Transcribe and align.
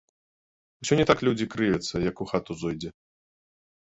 Усё 0.85 0.93
не 0.99 1.03
так 1.11 1.19
людзі 1.27 1.45
крывяцца, 1.55 1.95
як 2.09 2.15
у 2.25 2.27
хату 2.31 2.57
зойдзе. 2.63 2.91